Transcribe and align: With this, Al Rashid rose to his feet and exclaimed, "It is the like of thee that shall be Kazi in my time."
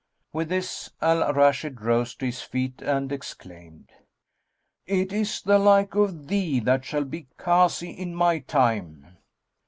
With 0.33 0.49
this, 0.49 0.89
Al 0.99 1.31
Rashid 1.31 1.79
rose 1.79 2.15
to 2.15 2.25
his 2.25 2.41
feet 2.41 2.81
and 2.81 3.11
exclaimed, 3.11 3.91
"It 4.87 5.13
is 5.13 5.43
the 5.43 5.59
like 5.59 5.93
of 5.93 6.25
thee 6.27 6.59
that 6.61 6.83
shall 6.85 7.03
be 7.05 7.27
Kazi 7.37 7.91
in 7.91 8.15
my 8.15 8.39
time." 8.39 9.17